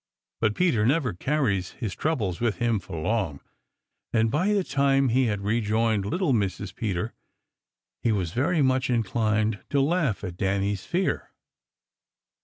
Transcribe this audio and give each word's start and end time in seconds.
But 0.39 0.55
Peter 0.55 0.83
never 0.83 1.13
carries 1.13 1.73
his 1.73 1.93
troubles 1.93 2.39
with 2.41 2.55
him 2.55 2.79
for 2.79 2.99
long, 2.99 3.39
and 4.11 4.31
by 4.31 4.51
the 4.51 4.63
time 4.63 5.09
he 5.09 5.25
had 5.25 5.41
rejoined 5.41 6.07
little 6.07 6.33
Mrs. 6.33 6.73
Peter 6.73 7.13
he 8.01 8.11
was 8.11 8.31
very 8.31 8.63
much 8.63 8.89
inclined 8.89 9.59
to 9.69 9.79
laugh 9.79 10.23
at 10.23 10.37
Danny's 10.37 10.87
fear. 10.87 11.29